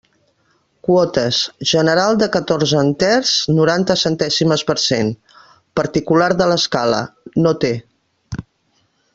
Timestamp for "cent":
4.87-5.13